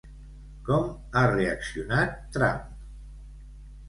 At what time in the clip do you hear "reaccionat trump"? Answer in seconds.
1.31-2.65